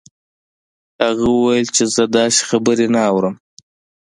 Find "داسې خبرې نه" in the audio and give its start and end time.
2.17-3.01